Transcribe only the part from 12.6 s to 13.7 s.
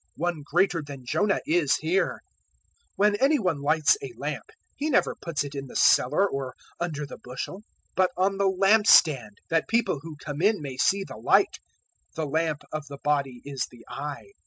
of the body is